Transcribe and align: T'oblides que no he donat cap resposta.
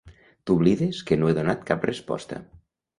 T'oblides 0.49 1.03
que 1.11 1.19
no 1.21 1.31
he 1.31 1.37
donat 1.43 1.65
cap 1.71 1.89
resposta. 1.93 2.45